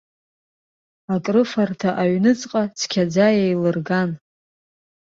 [1.13, 4.09] Акрыфарҭа аҩныҵҟа цқьаӡа еилырган.